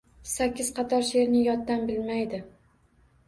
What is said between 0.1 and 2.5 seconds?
Sakkiz qator she’rni yoddan bilmaydi.